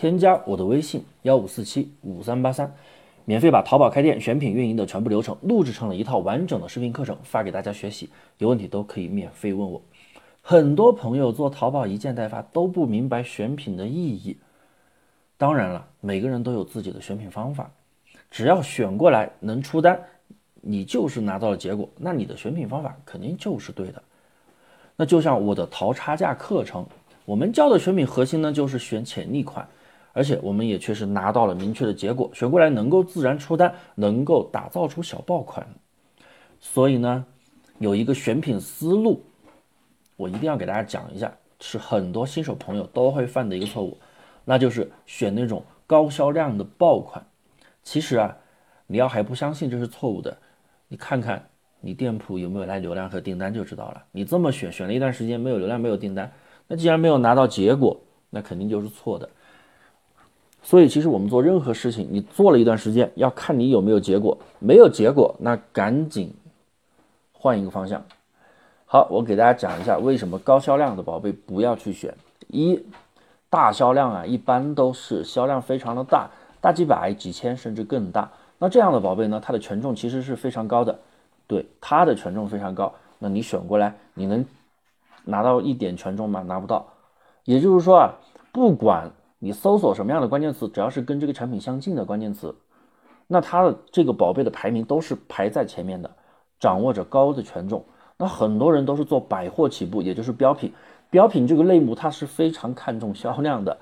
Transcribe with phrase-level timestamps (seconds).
[0.00, 2.74] 添加我的微信幺五四七五三八三，
[3.26, 8.08] 免费把淘宝开店选品运营的全部流程录制成了一套完整的视频课程发给大家学习，
[8.38, 9.82] 有问题都可以免费问我。
[10.40, 14.38] 很多朋友做淘宝一件代发都不明白选品的意义，
[15.36, 17.70] 当然了，每个人都有自己的选品方法，
[18.30, 20.00] 只要选过来能出单，
[20.62, 24.02] 你就是拿到了结果，那你的选品方法肯定就是对的。
[24.96, 26.86] 那就像我的淘差价课程，
[27.26, 29.68] 我们教的选品核心呢就是选潜力款。
[30.12, 35.66] 而且我们也确实拿到了明确的结果，选过来能够自然出单，能够打造出小爆款。
[36.58, 37.24] 所以呢，
[37.78, 39.22] 有一个选品思路，
[40.16, 43.96] 我一定要给大家讲一下，是很多新手朋友都会犯的一个错误，
[44.44, 47.24] 那就是选那种高销量的爆款。
[47.82, 48.36] 其实啊，
[48.86, 50.36] 你要还不相信这是错误的，
[50.88, 51.48] 你看看
[51.80, 54.04] 你店铺有没有来流量和订单就知道了。
[54.12, 56.30] 你这么选，选了一段时间没有流量，没有订单，
[56.66, 59.28] 那既然没有拿到结果，那肯定就是错的。
[60.62, 64.36] 所以，其实我们做任何事情，你做了一段时间，要看你有没有结果。
[64.58, 66.34] 没有结果，那赶紧
[67.32, 68.04] 换一个方向。
[68.84, 72.14] 好，我给大家讲一下为什么高销量的宝贝不要去选。
[72.48, 72.78] 一，
[73.48, 76.28] 大销量啊，一般都是销量非常的大，
[76.60, 78.30] 大几百、几千甚至更大。
[78.58, 80.98] 那这样的宝贝呢，它的权重其实是非常高的。
[81.46, 84.44] 对，它的权重非常高，那你选过来，你能
[85.24, 86.42] 拿到一点权重吗？
[86.42, 86.86] 拿不到。
[87.44, 88.12] 也就是说啊，
[88.52, 89.10] 不管。
[89.42, 92.54] 你搜索什么样的关键词，只要是跟这个产品相近的关键词，
[93.26, 96.10] 那它的这个宝贝的排名都是排在前面的，
[96.60, 97.82] 掌握着高的权重。
[98.18, 100.70] 那很多人都是做百货起步，也就是标品。
[101.08, 103.78] 标品这个类目它是非常看重销量的。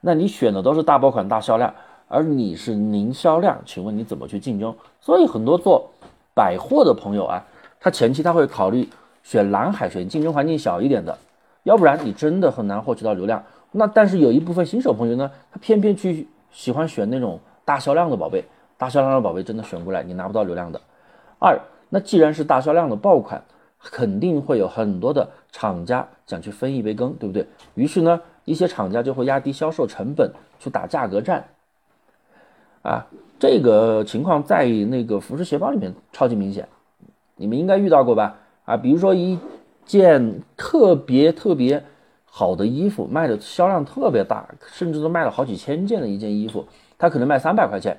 [0.00, 1.74] 那你选的都是大爆款、大销量，
[2.08, 4.74] 而你是零销量，请问你怎么去竞争？
[5.02, 5.90] 所以很多做
[6.34, 7.44] 百货的朋友啊，
[7.78, 8.88] 他前期他会考虑
[9.22, 11.18] 选蓝海，选竞争环境小一点的，
[11.64, 13.44] 要不然你真的很难获取到流量。
[13.70, 18.42] 那但是有一部分新手朋友呢，他偏偏去喜欢选那种大销量的宝贝，
[18.78, 20.80] 大销量的宝贝真的选过来你拿不到流量的。
[21.38, 23.44] 二，那既然是大销量的爆款，
[23.78, 27.46] 肯定会有很多的厂家想去分一杯羹，对不对？
[27.74, 31.44] 于是呢，一些厂家就会压低销售成本去打价格战。
[32.80, 33.06] 啊，
[33.38, 36.66] 这个情况在那个服饰鞋包里面超级明显，
[37.36, 38.36] 你们应该遇到过吧？
[38.64, 39.38] 啊，比如说一
[39.84, 41.84] 件特别特别。
[42.30, 46.64] 好的衣服卖的销量特别大，甚至都卖了好几千件的一件衣服，
[46.96, 47.98] 它可能卖三百块钱，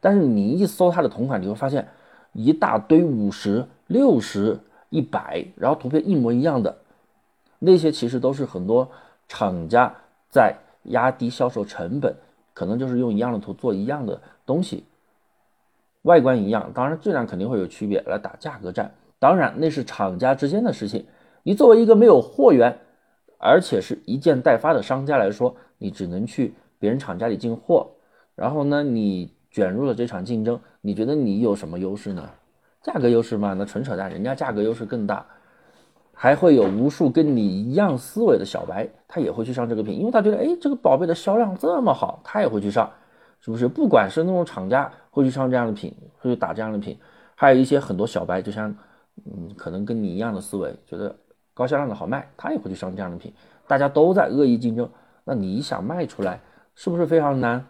[0.00, 1.88] 但是你一搜它的同款，你会发现
[2.32, 4.60] 一大堆五十六十、
[4.90, 6.76] 一百，然后图片一模一样的，
[7.58, 8.88] 那些其实都是很多
[9.26, 9.92] 厂家
[10.28, 10.54] 在
[10.84, 12.14] 压低销售成本，
[12.54, 14.84] 可能就是用一样的图做一样的东西，
[16.02, 18.92] 外观一样，当然质量肯定会有区别，来打价格战。
[19.18, 21.06] 当然那是厂家之间的事情，
[21.42, 22.78] 你作为一个没有货源。
[23.42, 27.88] 而且是一件代发的商家来说，你只能去别人厂家里进货，
[28.34, 32.28] 然后呢，你卷入了这场竞争，你觉得你有什么优势呢？
[32.82, 35.24] 价格优势嘛，那纯扯淡，人家价格优势更大，
[36.12, 42.90] 还会有无数跟你一样思维的小白，他也会去上这个品，因为他觉得，哎，这个宝贝的销量这么好，他也会去上，
[43.40, 43.66] 是不是？
[43.66, 46.98] 不管是那种厂家会去上这样的品，会去打这样的品，
[47.34, 48.74] 还有一些很多小白，就像，
[49.24, 51.16] 嗯，可能跟你一样的思维，觉得。
[51.60, 53.30] 高销量的好卖，他也会去上这样的品，
[53.66, 54.88] 大家都在恶意竞争，
[55.24, 56.40] 那你想卖出来
[56.74, 57.66] 是不是非常难？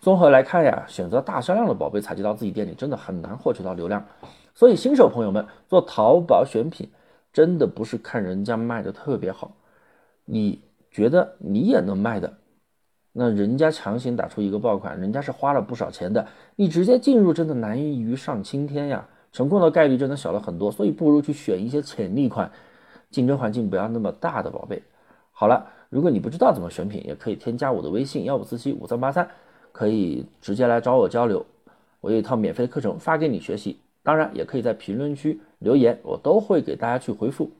[0.00, 4.02] 综合来看呀，选择大销量的宝贝采集到自己店里真的很难获取到流量，
[4.54, 6.88] 所以新手朋友们做淘宝选品，
[7.34, 9.52] 真的不是看人家卖的特别好，
[10.24, 12.32] 你觉得你也能卖的，
[13.12, 22.50] 那人家强行打出一个爆款，人家是花了不少钱的，你直接进入真的难于上青天呀，成功的概率真的小了很多，所以不如去选一些潜力款。
[23.10, 24.82] 竞争环境不要那么大的宝贝。
[25.32, 29.28] 好了，如果你不知道怎么选品，也可以添加我的微信幺五四七五三八三，
[29.72, 31.44] 可以直接来找我交流。
[32.00, 37.50] 我有一套免费的课程发给你学习，当然也可以在评论区留言，我都会给大家去回复。